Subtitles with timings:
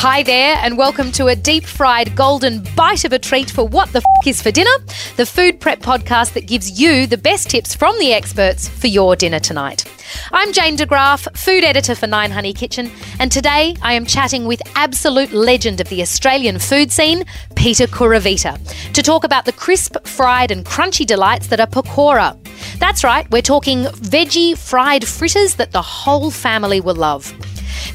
[0.00, 3.92] Hi there, and welcome to a deep fried golden bite of a treat for What
[3.92, 4.70] the F is for Dinner,
[5.16, 9.16] the food prep podcast that gives you the best tips from the experts for your
[9.16, 9.84] dinner tonight.
[10.30, 14.44] I'm Jane de Graaff, food editor for Nine Honey Kitchen, and today I am chatting
[14.44, 17.24] with absolute legend of the Australian food scene,
[17.56, 22.38] Peter Kuruvita, to talk about the crisp, fried, and crunchy delights that are pakora.
[22.78, 27.34] That's right, we're talking veggie fried fritters that the whole family will love.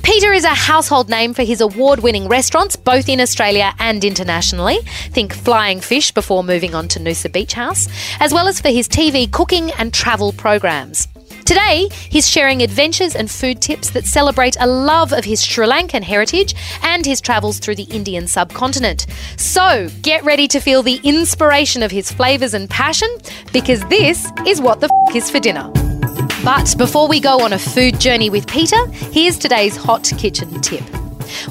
[0.04, 4.78] Peter is a household name for his award winning restaurants, both in Australia and internationally.
[5.12, 7.88] Think Flying Fish before moving on to Noosa Beach House,
[8.20, 11.08] as well as for his TV cooking and travel programs.
[11.46, 16.04] Today, he's sharing adventures and food tips that celebrate a love of his Sri Lankan
[16.04, 19.08] heritage and his travels through the Indian subcontinent.
[19.38, 23.10] So, get ready to feel the inspiration of his flavours and passion,
[23.54, 25.72] because this is what the f is for dinner.
[26.44, 30.84] But before we go on a food journey with Peter, here's today's hot kitchen tip.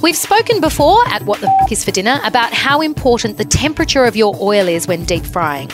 [0.02, 4.04] We've spoken before at What the F is for Dinner about how important the temperature
[4.04, 5.70] of your oil is when deep frying.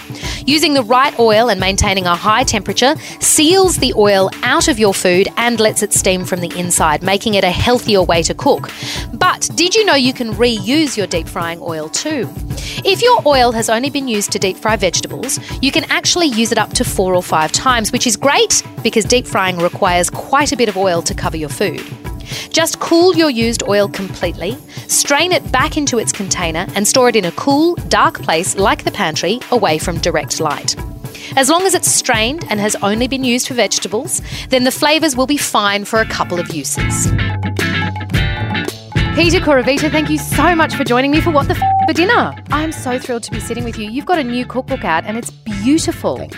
[0.47, 4.95] Using the right oil and maintaining a high temperature seals the oil out of your
[4.95, 8.71] food and lets it steam from the inside, making it a healthier way to cook.
[9.15, 12.29] But did you know you can reuse your deep frying oil too?
[12.85, 16.53] If your oil has only been used to deep fry vegetables, you can actually use
[16.53, 20.53] it up to four or five times, which is great because deep frying requires quite
[20.53, 21.83] a bit of oil to cover your food.
[22.59, 24.57] Just cool your used oil completely,
[24.89, 28.83] strain it back into its container, and store it in a cool, dark place like
[28.83, 30.75] the pantry, away from direct light.
[31.37, 35.15] As long as it's strained and has only been used for vegetables, then the flavours
[35.15, 37.07] will be fine for a couple of uses.
[39.15, 42.35] Peter Kuruvita, thank you so much for joining me for What the F for Dinner.
[42.51, 43.89] I'm so thrilled to be sitting with you.
[43.89, 46.29] You've got a new cookbook out and it's beautiful.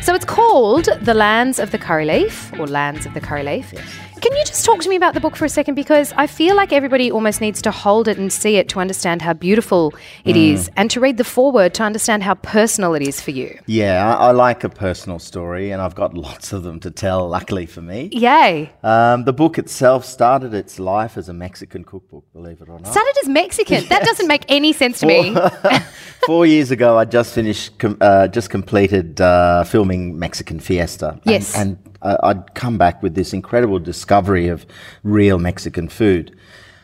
[0.00, 3.74] So it's called The Lands of the Curry Leaf, or Lands of the Curry Leaf.
[4.20, 5.74] Can you just talk to me about the book for a second?
[5.74, 9.20] Because I feel like everybody almost needs to hold it and see it to understand
[9.22, 13.20] how beautiful it is, and to read the foreword to understand how personal it is
[13.20, 13.58] for you.
[13.66, 17.28] Yeah, I, I like a personal story, and I've got lots of them to tell,
[17.28, 18.08] luckily for me.
[18.12, 18.72] Yay.
[18.82, 22.88] Um, the book itself started its life as a Mexican cookbook, believe it or not.
[22.88, 23.86] Started as Mexican.
[23.88, 25.36] That doesn't make any sense to me.
[26.26, 31.20] Four years ago, I just finished, com- uh, just completed uh, filming Mexican Fiesta.
[31.24, 31.54] Yes.
[31.56, 34.66] And, uh, I'd come back with this incredible discovery of
[35.02, 36.36] real Mexican food.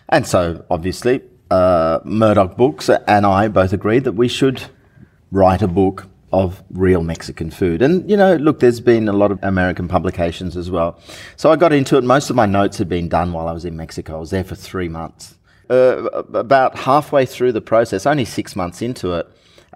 [0.08, 4.62] And so, obviously, uh, Murdoch Books and I both agreed that we should
[5.30, 7.82] write a book of real Mexican food.
[7.82, 10.98] And, you know, look, there's been a lot of American publications as well.
[11.36, 12.04] So I got into it.
[12.04, 14.16] Most of my notes had been done while I was in Mexico.
[14.16, 15.36] I was there for three months.
[15.68, 19.26] Uh, about halfway through the process, only six months into it,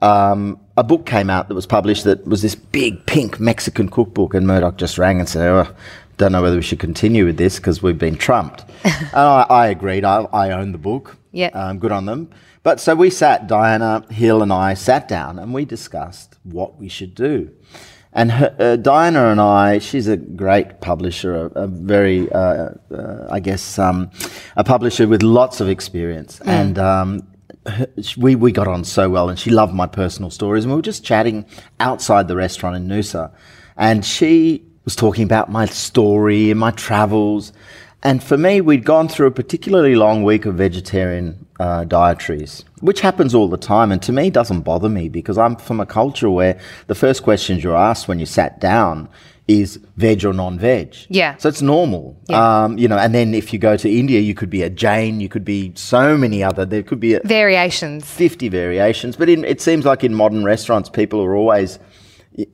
[0.02, 4.34] um, a book came out that was published that was this big pink Mexican cookbook,
[4.34, 5.74] and Murdoch just rang and said, oh,
[6.16, 9.66] "Don't know whether we should continue with this because we've been trumped." and I, I
[9.68, 10.04] agreed.
[10.04, 11.16] I, I own the book.
[11.32, 11.48] Yeah.
[11.48, 12.30] um, good on them.
[12.62, 16.88] But so we sat, Diana Hill and I sat down, and we discussed what we
[16.88, 17.50] should do.
[18.12, 23.28] And her, uh, Diana and I, she's a great publisher, a, a very, uh, uh,
[23.30, 24.10] I guess, um,
[24.56, 26.40] a publisher with lots of experience.
[26.40, 27.26] And um,
[28.16, 30.64] we, we got on so well, and she loved my personal stories.
[30.64, 31.46] And we were just chatting
[31.80, 33.32] outside the restaurant in Noosa.
[33.76, 37.52] And she was talking about my story and my travels.
[38.02, 43.00] And for me, we'd gone through a particularly long week of vegetarian uh, dietaries, which
[43.00, 43.90] happens all the time.
[43.90, 47.64] And to me, doesn't bother me because I'm from a culture where the first questions
[47.64, 49.08] you're asked when you sat down
[49.48, 50.94] is veg or non-veg.
[51.08, 51.36] Yeah.
[51.36, 52.20] So it's normal.
[52.28, 52.64] Yeah.
[52.64, 55.20] Um, you know, and then if you go to India, you could be a Jain,
[55.20, 58.04] you could be so many other, there could be a, Variations.
[58.10, 59.14] 50 variations.
[59.16, 61.78] But in, it seems like in modern restaurants, people are always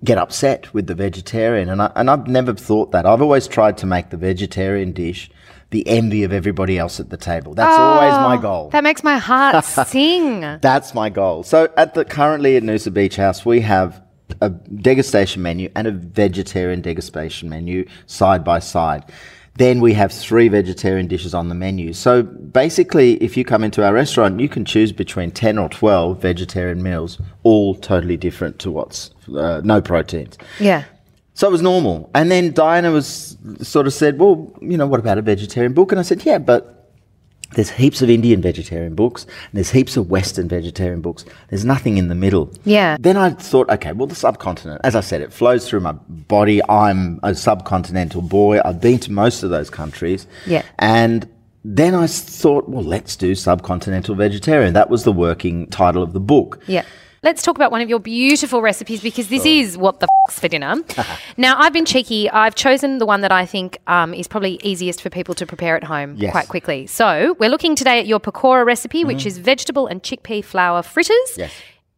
[0.05, 1.69] get upset with the vegetarian.
[1.71, 3.07] And, I, and I've never thought that.
[3.07, 5.31] I've always tried to make the vegetarian dish
[5.71, 7.55] the envy of everybody else at the table.
[7.55, 8.69] That's always my Oh, goal.
[8.71, 10.41] That makes my heart sing.
[10.61, 11.43] That's my goal.
[11.45, 14.03] So at the currently at Noosa Beach House, we have
[14.41, 19.05] a degustation menu and a vegetarian degustation menu side by side.
[19.57, 21.93] Then we have three vegetarian dishes on the menu.
[21.93, 26.23] So basically, if you come into our restaurant, you can choose between 10 or 12
[26.23, 30.39] vegetarian meals, all totally different to what's uh, no proteins.
[30.59, 30.85] Yeah.
[31.35, 32.11] So it was normal.
[32.15, 35.93] And then Diana was sort of said, well, you know, what about a vegetarian book?
[35.93, 36.82] And I said, yeah, but
[37.55, 41.25] there's heaps of Indian vegetarian books, and there's heaps of Western vegetarian books.
[41.49, 42.53] There's nothing in the middle.
[42.65, 42.97] Yeah.
[42.99, 46.61] Then I thought, okay, well, the subcontinent, as I said, it flows through my body.
[46.69, 48.61] I'm a subcontinental boy.
[48.65, 50.27] I've been to most of those countries.
[50.47, 50.63] Yeah.
[50.79, 51.29] And
[51.65, 54.75] then I thought, well, let's do subcontinental vegetarian.
[54.75, 56.61] That was the working title of the book.
[56.67, 56.85] Yeah.
[57.23, 60.49] Let's talk about one of your beautiful recipes because this is what the f- for
[60.49, 60.75] dinner.
[61.37, 62.29] now, I've been cheeky.
[62.31, 65.77] I've chosen the one that I think um, is probably easiest for people to prepare
[65.77, 66.33] at home Yes.
[66.33, 66.87] quite quickly.
[66.87, 71.17] So, we're looking today at your pakora recipe, which is vegetable and chickpea flour fritters.
[71.33, 71.41] Mm-hmm.
[71.41, 71.53] Yes.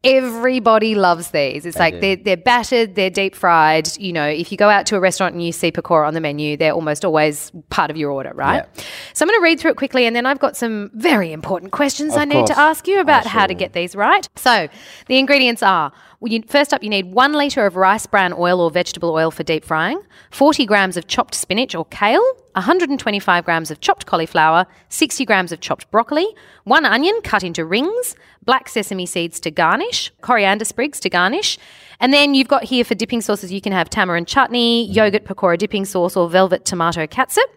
[0.04, 1.66] Everybody loves these.
[1.66, 2.00] It's like do.
[2.00, 3.96] they're, they're battered, they're deep fried.
[3.98, 6.20] You know, if you go out to a restaurant and you see pakora on the
[6.20, 8.66] menu, they're almost always part of your order, right?
[8.74, 8.82] Yeah.
[9.14, 11.72] So I'm going to read through it quickly and then I've got some very important
[11.72, 14.28] questions I Of need to ask you about how to get these right.
[14.36, 14.68] So
[15.06, 15.92] the ingredients are
[16.22, 19.42] you, first up, you need one litre of rice bran oil or vegetable oil for
[19.42, 20.00] deep frying,
[20.30, 22.24] 40 grams of chopped spinach or kale,
[22.54, 26.26] 125 grams of chopped cauliflower, 60 grams of chopped broccoli,
[26.64, 28.14] one onion cut into rings,
[28.44, 31.58] black sesame seeds to garnish, coriander sprigs to garnish.
[32.00, 35.58] And then you've got here for dipping sauces, you can have tamarind chutney, yogurt pakora
[35.58, 37.48] dipping sauce, or velvet tomato catsup.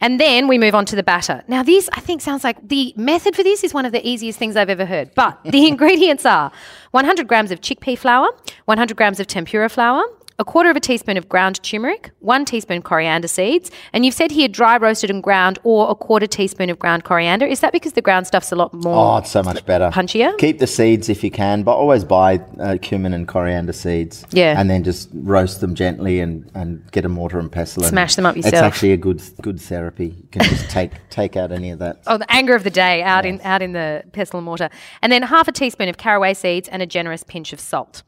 [0.00, 1.42] And then we move on to the batter.
[1.48, 4.38] Now, this I think sounds like the method for this is one of the easiest
[4.38, 5.14] things I've ever heard.
[5.14, 6.50] But the ingredients are
[6.90, 8.28] 100 grams of chickpea flour,
[8.64, 10.02] 100 grams of tempura flour,
[10.38, 14.30] a quarter of a teaspoon of ground turmeric, one teaspoon coriander seeds, and you've said
[14.30, 17.46] here dry roasted and ground or a quarter teaspoon of ground coriander.
[17.46, 19.14] Is that because the ground stuff's a lot more?
[19.14, 19.90] Oh, it's so much better.
[19.90, 20.36] Punchier?
[20.38, 24.24] Keep the seeds if you can, but always buy uh, cumin and coriander seeds.
[24.30, 24.58] Yeah.
[24.58, 27.82] And then just roast them gently and, and get a mortar and pestle.
[27.82, 28.54] and Smash them up yourself.
[28.54, 30.06] It's actually a good good therapy.
[30.06, 32.02] You can just take take out any of that.
[32.06, 34.70] Oh, the anger of the day out in out in the pestle and mortar,
[35.02, 38.02] and then half a teaspoon of caraway seeds and a generous pinch of salt.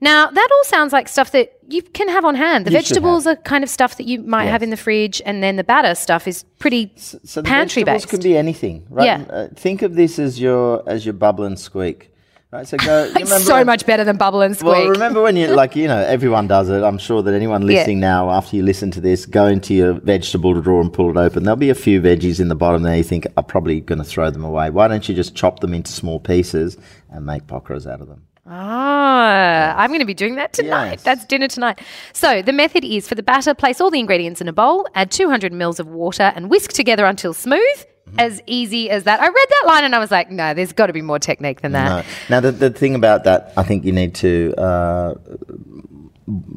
[0.00, 2.66] Now that all sounds like stuff that you can have on hand.
[2.66, 5.42] The You vegetables are kind of stuff that you might have in the fridge, and
[5.42, 8.10] then the batter stuff is pretty So the pantry vegetables based.
[8.10, 9.04] can be anything, right?
[9.06, 9.24] Yeah.
[9.30, 12.10] Uh, think of this as your as your bubble and squeak.
[12.52, 13.10] Right, so go.
[13.16, 14.72] it's so when- much better than bubble and squeak.
[14.72, 16.82] Well, remember when you like you know everyone does it.
[16.84, 17.66] I'm sure that anyone Yeah.
[17.78, 21.16] listening now, after you listen to this, go into your vegetable drawer and pull it
[21.16, 21.42] open.
[21.42, 22.96] There'll be a few veggies in the bottom there.
[22.96, 24.70] You think I'm probably going to throw them away.
[24.70, 26.76] Why don't you just chop them into small pieces
[27.10, 28.22] and make pakoras out of them?
[28.46, 30.92] Ah, I'm going to be doing that tonight.
[30.92, 31.02] Yes.
[31.02, 31.80] That's dinner tonight.
[32.12, 35.10] So the method is for the batter, place all the ingredients in a bowl, add
[35.10, 37.60] 200 mils of water, and whisk together until smooth.
[37.60, 38.20] Mm-hmm.
[38.20, 39.18] As easy as that.
[39.18, 41.62] I read that line and I was like, no, there's got to be more technique
[41.62, 42.04] than that.
[42.04, 42.10] No.
[42.28, 44.54] Now the the thing about that, I think you need to.
[44.58, 45.14] Uh,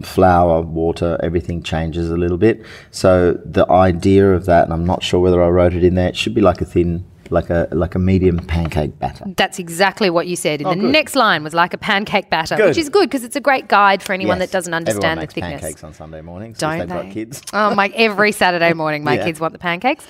[0.04, 2.64] flour, water, everything changes a little bit.
[2.92, 6.08] So the idea of that, and I'm not sure whether I wrote it in there,
[6.10, 9.26] it should be like a thin, like a like a medium pancake batter.
[9.38, 10.60] That's exactly what you said.
[10.62, 10.92] The Oh, good.
[10.92, 14.02] next line was like a pancake batter, which is good because it's a great guide
[14.04, 14.50] for anyone Yes.
[14.50, 15.62] that doesn't understand the thickness.
[15.62, 16.58] pancakes on Sunday mornings.
[16.58, 16.96] Don't they've they?
[17.04, 17.42] got kids.
[17.54, 17.88] Oh my!
[17.96, 19.26] Every Saturday morning, my Yeah.
[19.26, 20.06] kids want the pancakes.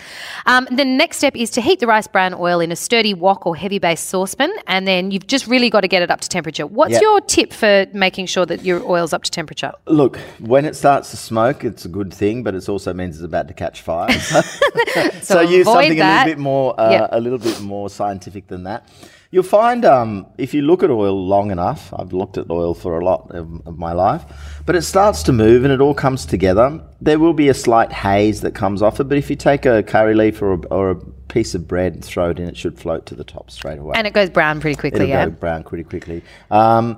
[0.46, 3.46] Um, the next step is to heat the rice bran oil in a sturdy wok
[3.46, 6.30] or heavy base saucepan, and then you've just really got to get it up to
[6.30, 6.66] temperature.
[6.68, 7.02] What's Yeah.
[7.02, 9.72] your tip for making sure that your oil's up to temperature?
[9.88, 13.24] Look, when it starts to smoke, it's a good thing, but it also means it's
[13.26, 14.10] about to catch fire.
[15.22, 16.26] So, so use something that.
[16.26, 17.18] a little bit more, uh, Yeah.
[17.18, 18.88] a little bit more scientific than that.
[19.30, 21.94] You'll find um, if you look at oil long enough.
[21.94, 24.24] I've looked at oil for a lot of, of my life,
[24.66, 26.82] but it starts to move and it all comes together.
[27.02, 29.84] There will be a slight haze that comes off it, but if you take a
[29.84, 30.96] curry leaf or a, or a
[31.28, 33.94] piece of bread and throw it in, it should float to the top straight away.
[33.96, 35.02] And it goes brown pretty quickly.
[35.02, 35.26] It'll yeah.
[35.26, 36.24] go brown pretty quickly.
[36.50, 36.98] Um,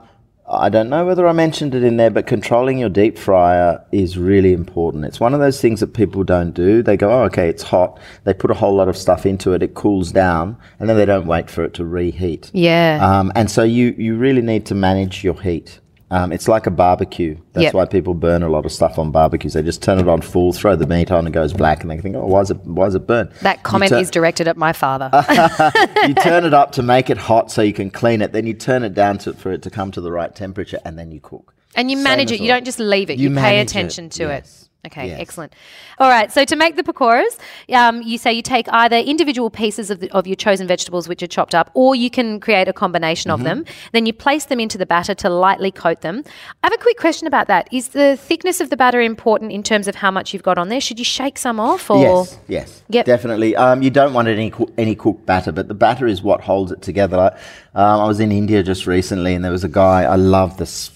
[0.51, 4.17] I don't know whether I mentioned it in there, but controlling your deep fryer is
[4.17, 5.05] really important.
[5.05, 6.81] It's one of those things that people don't do.
[6.81, 7.99] They go, oh, okay, it's hot.
[8.23, 9.61] They put a whole lot of stuff into it.
[9.61, 12.49] It cools down, and then they don't wait for it to reheat.
[12.53, 12.99] Yeah.
[13.01, 15.79] Um, and so you, you really need to manage your heat.
[16.11, 17.37] Um, it's like a barbecue.
[17.53, 17.73] That's Yep.
[17.75, 19.53] why people burn a lot of stuff on barbecues.
[19.53, 21.91] They just turn it on full, throw the meat on, and it goes black, and
[21.91, 23.31] they think, oh, why is it, why is it burn?
[23.41, 25.09] that comment turn- is directed at my father.
[26.07, 28.31] you turn it up to make it hot so you can clean it.
[28.33, 30.97] Then you turn it down to, for it to come to the right temperature, and
[30.97, 31.53] then you cook.
[31.75, 32.39] And you Same manage it.
[32.41, 32.55] You well.
[32.57, 33.19] don't just leave it.
[33.19, 34.63] You, You pay manage it, attention to yes.
[34.63, 34.68] it.
[34.87, 35.19] Okay, Yes.
[35.19, 35.51] excellent.
[35.99, 37.37] All right, so to make the pakoras,
[37.73, 41.21] um, you say you take either individual pieces of, the, of your chosen vegetables, which
[41.21, 43.41] are chopped up, or you can create a combination Mm-hmm.
[43.41, 43.65] of them.
[43.91, 46.23] Then you place them into the batter to lightly coat them.
[46.63, 47.67] I have a quick question about that.
[47.73, 50.69] Is the thickness of the batter important in terms of how much you've got on
[50.69, 50.79] there?
[50.79, 51.89] Should you shake some off?
[51.89, 53.05] Or Yes, yes, Yep.
[53.05, 53.57] definitely.
[53.57, 56.71] Um, you don't want any coo- any cooked batter, but the batter is what holds
[56.71, 57.17] it together.
[57.17, 57.33] Like,
[57.75, 60.03] um, I was in India just recently, and there was a guy.
[60.03, 60.87] I love this,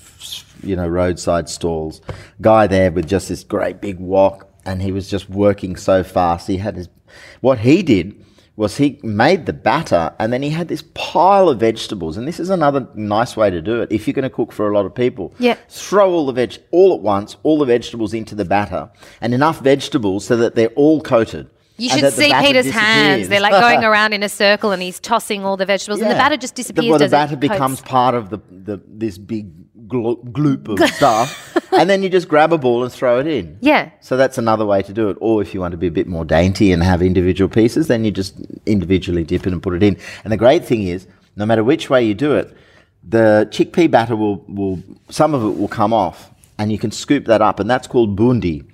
[0.64, 2.02] you know, roadside stalls.
[2.42, 6.48] Guy there with just this great big wok, and he was just working so fast.
[6.48, 6.90] He had his.
[7.42, 8.24] What he did
[8.56, 12.18] was he made the batter, and then he had this pile of vegetables.
[12.18, 14.70] And this is another nice way to do it if you're going to cook for
[14.70, 15.34] a lot of people.
[15.40, 15.58] Yeah.
[15.70, 18.90] Throw all the veg all at once, all the vegetables into the batter,
[19.22, 21.50] and enough vegetables so that they're all coated.
[21.78, 23.30] You and should see Peter's hands.
[23.30, 26.16] They're like going around in a circle and he's tossing all the vegetables and the
[26.16, 26.90] batter just The- disappears.
[26.90, 29.50] Well, the batter becomes Coats- part of the, the this big
[29.94, 33.58] glo- gloop of stuff, and then you just grab a ball and throw it in.
[33.62, 33.92] Yeah.
[34.02, 35.18] So that's another way to do it.
[35.22, 38.04] Or if you want to be a bit more dainty and have individual pieces, then
[38.04, 38.36] you just
[38.66, 39.98] individually dip it and put it in.
[40.24, 42.56] And the great thing is, no matter which way you do it,
[43.08, 47.26] the chickpea batter will, will some of it will come off, and you can scoop
[47.26, 48.66] that up, and that's called bundi.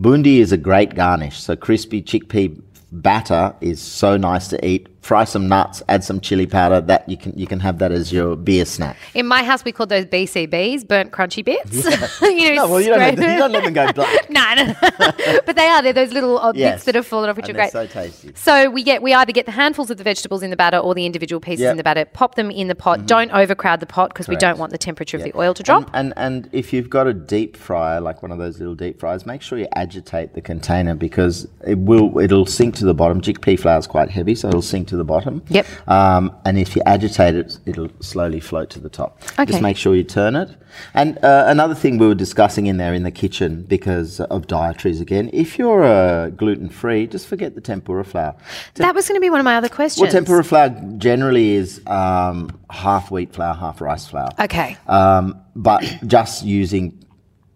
[0.00, 1.40] Bundi is a great garnish.
[1.40, 2.60] So crispy chickpea
[2.92, 4.88] batter is so nice to eat.
[5.04, 6.80] Fry some nuts, add some chili powder.
[6.80, 8.96] That you can you can have that as your beer snack.
[9.12, 11.74] In my house, we call those BCBs, burnt crunchy bits.
[12.22, 14.30] you know, No, well, you don't, let them, you don't let them go black.
[14.30, 14.74] no, no,
[15.46, 15.82] but they are.
[15.82, 16.76] They're those little uh, odd Yes.
[16.76, 17.72] bits that have fallen off, which And are great.
[17.72, 18.32] so tasty.
[18.34, 20.94] So we get we either get the handfuls of the vegetables in the batter or
[20.94, 21.70] the individual pieces Yep.
[21.72, 22.06] in the batter.
[22.06, 22.98] Pop them in the pot.
[23.00, 23.06] Mm-hmm.
[23.06, 25.90] Don't overcrowd the pot because we don't want the temperature of the oil to drop.
[25.92, 28.98] And, and and if you've got a deep fryer, like one of those little deep
[28.98, 33.20] fryers, make sure you agitate the container because it will it'll sink to the bottom.
[33.20, 35.42] Chickpea flour is quite heavy, so it'll sink to the bottom.
[35.48, 35.66] Yep.
[35.88, 39.20] Um, and if you agitate it, it'll slowly float to the top.
[39.38, 39.46] Okay.
[39.46, 40.50] Just make sure you turn it.
[40.92, 45.00] And uh, another thing we were discussing in there in the kitchen because of dietaries
[45.00, 48.34] again, if you're uh, gluten free, just forget the tempura flour.
[48.74, 50.02] that was going to be one of my other questions.
[50.02, 54.30] Well, tempura flour generally is um, half wheat flour, half rice flour.
[54.40, 54.76] Okay.
[54.88, 57.04] Um, but just using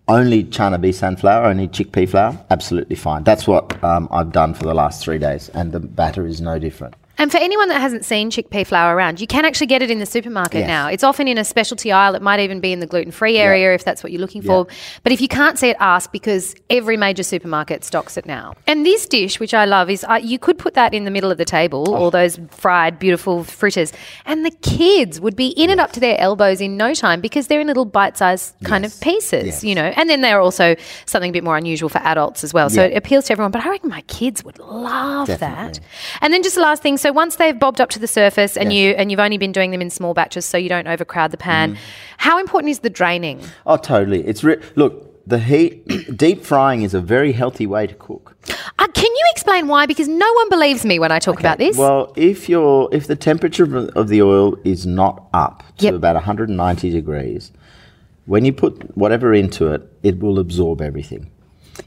[0.08, 3.24] only chana besan flour, only chickpea flour, absolutely fine.
[3.24, 6.58] That's what um, I've done for the last three days, and the batter is no
[6.58, 6.94] different.
[7.18, 9.98] And for anyone that hasn't seen chickpea flour around, you can actually get it in
[9.98, 10.68] the supermarket Yes.
[10.68, 10.86] now.
[10.88, 12.14] It's often in a specialty aisle.
[12.14, 14.66] It might even be in the gluten free area if that's what you're looking for.
[15.02, 18.54] But if you can't see it, ask because every major supermarket stocks it now.
[18.66, 21.30] And this dish, which I love, is uh, you could put that in the middle
[21.30, 21.94] of the table, Oh.
[21.94, 23.92] all those fried, beautiful fritters,
[24.24, 27.48] and the kids would be in it up to their elbows in no time because
[27.48, 28.94] they're in little bite sized kind Yes.
[28.94, 29.64] of pieces, Yes.
[29.64, 29.92] you know.
[29.96, 32.70] And then they're also something a bit more unusual for adults as well.
[32.70, 33.50] So it appeals to everyone.
[33.50, 35.80] But I reckon my kids would love that.
[36.20, 38.72] And then just the last thing, so once they've bobbed up to the surface and
[38.72, 38.78] Yes.
[38.78, 41.36] you and you've only been doing them in small batches so you don't overcrowd the
[41.36, 41.80] pan, Mm-hmm.
[42.18, 43.40] how important is the draining?
[43.66, 44.26] Oh, totally.
[44.26, 45.86] It's re- look the heat.
[46.16, 48.34] deep frying is a very healthy way to cook.
[48.78, 49.84] Uh, can you explain why?
[49.86, 51.76] Because no one believes me when I talk about this.
[51.76, 55.94] Well, if you're if the temperature of, of the oil is not up to Yep.
[55.94, 57.52] about 190 degrees,
[58.26, 61.30] when you put whatever into it, it will absorb everything.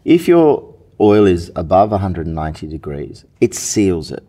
[0.05, 4.23] If your oil is above 190 degrees, it seals it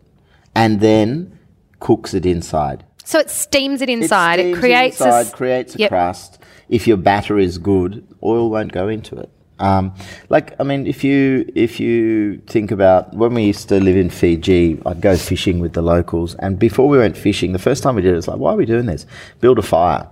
[0.55, 1.37] and then
[1.79, 2.83] cooks it inside.
[3.03, 4.39] so it steams it It inside.
[4.39, 5.89] It, steams creates a inside, s- creates a Yep.
[5.89, 6.39] crust.
[6.69, 9.29] If your batter is good, oil won't go into it.
[9.59, 9.93] Um,
[10.29, 14.09] like I mean, if you if you think about when we used to live in
[14.09, 17.95] Fiji, I'd go fishing with the locals, and before we went fishing, the first time
[17.95, 19.05] we did it, it's like, why are we doing this?
[19.41, 20.07] Build a fire.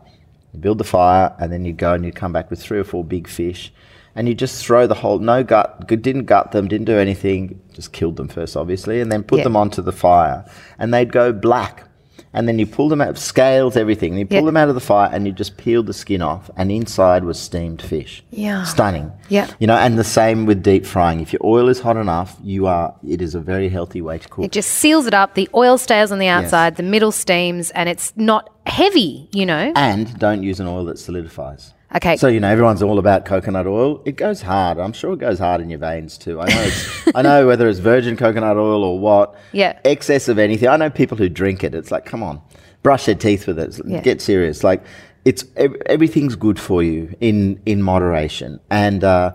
[0.54, 2.84] You build the fire, and then you go and you come back with three or
[2.84, 3.74] four big fish,
[4.16, 7.92] and you just throw the whole no gut, didn't gut them, didn't do anything, just
[7.94, 9.44] killed them first, obviously, and then put Yeah.
[9.46, 10.46] them onto the fire,
[10.80, 11.86] and they'd go black.
[12.34, 14.12] And then you pull them out, scales, everything.
[14.14, 14.46] And you pull Yeah.
[14.46, 17.38] them out of the fire, and you just peel the skin off, and inside was
[17.38, 18.24] steamed fish.
[18.32, 18.64] Yeah.
[18.64, 19.12] stunning.
[19.28, 19.48] Yeah.
[19.60, 21.20] you know, and the same with deep frying.
[21.20, 22.94] If your oil is hot enough, you are.
[23.06, 24.46] It is a very healthy way to cook.
[24.46, 25.34] It just seals it up.
[25.36, 29.74] The oil stays on the outside, the middle steams, and it's not heavy, you know?
[29.76, 31.74] and don't use an oil that solidifies.
[31.96, 32.16] Okay.
[32.18, 34.02] So you know everyone's all about coconut oil.
[34.06, 34.80] It goes hard.
[34.80, 36.40] I'm sure it goes hard in your veins too.
[36.40, 36.72] I know.
[37.16, 39.36] I know whether it's virgin coconut oil or what.
[39.52, 39.78] Yeah.
[39.84, 40.70] Excess of anything.
[40.70, 41.76] I know people who drink it.
[41.76, 42.42] It's like, come on,
[42.82, 43.80] brush their teeth with it.
[43.86, 44.02] Yeah.
[44.02, 44.64] Get serious.
[44.64, 44.84] Like,
[45.26, 48.60] it's everything's good for you in in moderation.
[48.70, 49.34] And uh,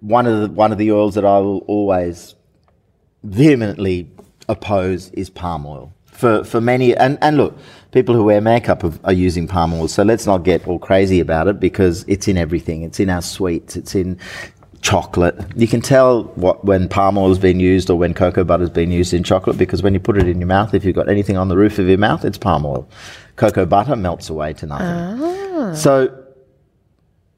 [0.00, 2.34] one of the one of the oils that I will always
[3.22, 4.10] vehemently
[4.48, 5.92] oppose is palm oil.
[6.04, 7.58] For, for many, and, and look,
[7.94, 11.20] people who wear makeup are, are using palm oil, so let's not get all crazy
[11.20, 12.82] about it because it's in everything.
[12.82, 14.18] It's in our sweets, it's in
[14.82, 15.40] chocolate.
[15.56, 18.70] You can tell what when palm oil has been used or when cocoa butter has
[18.70, 21.08] been used in chocolate because when you put it in your mouth, if you've got
[21.08, 22.86] anything on the roof of your mouth, it's palm oil.
[23.36, 24.86] Cocoa butter melts away to nothing.
[24.86, 25.72] Ah.
[25.72, 26.24] So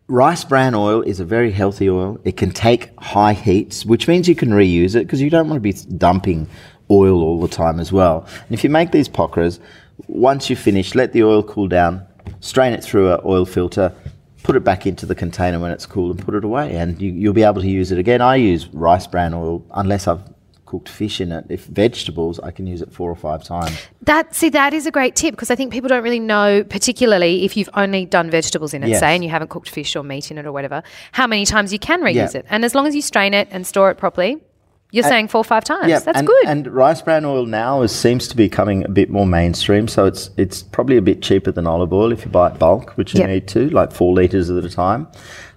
[0.08, 2.18] rice bran oil is a very healthy oil.
[2.24, 5.56] It can take high heats, which means you can reuse it because you don't want
[5.56, 6.48] to be dumping
[6.90, 8.26] oil all the time as well.
[8.46, 9.60] And if you make these pakoras,
[10.08, 12.06] once you finish, let the oil cool down,
[12.40, 13.92] strain it through an oil filter,
[14.42, 17.10] put it back into the container when it's cool and put it away, and you,
[17.12, 18.20] you'll be able to use it again.
[18.20, 20.20] I use rice bran oil unless I've
[20.66, 21.44] cooked fish in it.
[21.48, 23.76] If vegetables, I can use it four or five times.
[24.02, 27.44] That see, that is a great tip because I think people don't really know, particularly
[27.44, 29.00] if you've only done vegetables in it, Yes.
[29.00, 30.82] say, and you haven't cooked fish or meat in it or whatever,
[31.12, 32.40] how many times you can reuse Yeah.
[32.40, 32.46] it.
[32.50, 34.38] And as long as you strain it and store it properly,
[34.92, 35.88] you're saying four or five times.
[35.88, 36.46] Yeah, That's and, good.
[36.46, 40.06] And rice bran oil now is, seems to be coming a bit more mainstream, so
[40.06, 43.14] it's it's probably a bit cheaper than olive oil if you buy it bulk, which
[43.14, 43.28] you Yep.
[43.28, 45.08] need to, like four liters at a time.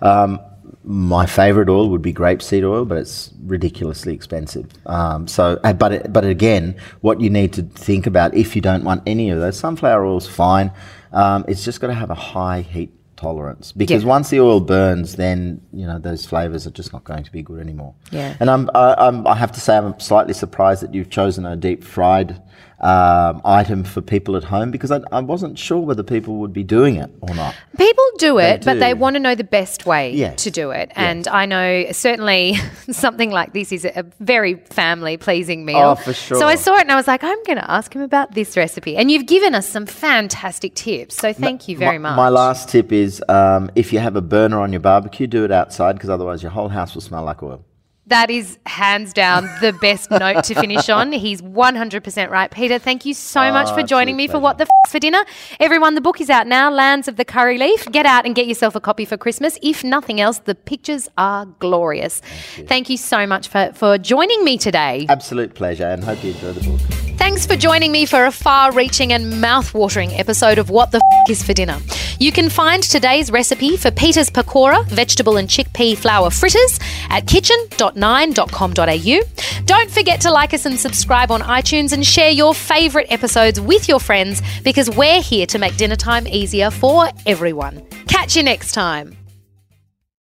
[0.02, 0.40] Um,
[0.84, 4.66] my favorite oil would be grapeseed oil, but it's ridiculously expensive.
[4.86, 8.62] Um, so, uh, but it, but again, what you need to think about if you
[8.62, 10.72] don't want any of those, sunflower oil's fine.
[11.12, 14.10] Um, it's just got to have a high heat tolerance because Yeah.
[14.16, 17.42] once the oil burns, then you know those flavors are just not going to be
[17.42, 17.94] good anymore.
[18.12, 18.36] Yeah.
[18.40, 21.56] And I'm, I, I'm I have to say I'm slightly surprised that you've chosen a
[21.56, 22.42] deep fried
[22.82, 26.64] um, item for people at home because I, I wasn't sure whether people would be
[26.64, 27.56] doing it or not.
[27.78, 30.44] People do it, but they want to know the best way Yes.
[30.44, 30.92] to do it.
[30.96, 32.56] And I know certainly
[32.92, 35.78] something like this is a very family pleasing meal.
[35.78, 36.40] Oh, for sure.
[36.40, 38.56] So I saw it and I was like, I'm going to ask him about this
[38.56, 38.96] recipe.
[38.96, 41.16] And you've given us some fantastic tips.
[41.16, 42.18] So thank you very my, much.
[42.18, 45.52] My last tip is um, if you have a burner on your barbecue, do it
[45.52, 47.66] outside because otherwise your whole house will smell like oil.
[48.10, 51.12] That is hands down the best note to finish on.
[51.12, 52.50] He's 100% right.
[52.50, 55.00] Peter, thank you so much for ah, joining me absolute for What the F for
[55.00, 55.24] Dinner.
[55.60, 57.86] Everyone, the book is out now, Lands of the Curry Leaf.
[57.92, 59.60] Get out and get yourself a copy for Christmas.
[59.62, 62.22] If nothing else, the pictures are glorious.
[62.68, 65.06] Thank you, so much for, for joining me today.
[65.08, 66.99] Absolute pleasure and hope you enjoy the book.
[67.20, 71.02] Thanks for joining me for a far reaching and mouth watering episode of What the
[71.24, 71.78] F is for Dinner.
[72.18, 79.64] You can find today's recipe for Peter's Pakora, vegetable and chickpea flour fritters, at kitchen.9.com.au.
[79.66, 83.90] Don't forget to like us and subscribe on iTunes and share your favourite episodes with
[83.90, 87.86] your friends because we're here to make dinner time easier for everyone.
[88.08, 89.19] Catch you next time.